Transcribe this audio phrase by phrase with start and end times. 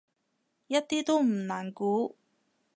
[0.67, 2.17] 一啲都唔難估